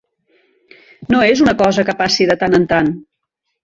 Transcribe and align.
No 1.13 1.21
és 1.35 1.45
una 1.47 1.55
cosa 1.61 1.87
que 1.93 1.99
passi 2.03 2.31
de 2.35 2.41
tant 2.47 2.63
en 2.63 2.71
tant. 2.77 2.95